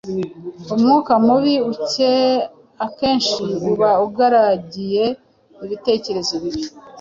Umwuka 0.73 1.11
mubi 1.25 1.55
akenshi 2.85 3.41
uba 3.71 3.91
ugaragiye 4.05 5.05
ibitekerezo 5.65 6.33
bibi. 6.43 6.63